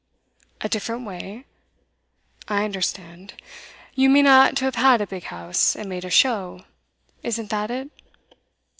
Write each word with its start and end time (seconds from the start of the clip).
'A 0.61 0.69
different 0.69 1.05
way? 1.05 1.45
I 2.47 2.65
understand. 2.65 3.35
You 3.93 4.09
mean 4.09 4.25
I 4.25 4.47
ought 4.47 4.55
to 4.57 4.65
have 4.65 4.73
had 4.73 4.99
a 4.99 5.05
big 5.05 5.25
house, 5.25 5.75
and 5.75 5.87
made 5.87 6.05
a 6.05 6.09
show. 6.09 6.61
Isn't 7.21 7.51
that 7.51 7.69
it? 7.69 7.91